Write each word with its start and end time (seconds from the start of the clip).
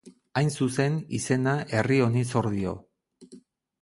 Hain 0.39 0.47
zuzen, 0.61 0.95
izena 1.19 1.53
herri 1.79 1.99
honi 2.07 2.25
zor 2.33 2.49
dio. 2.57 2.75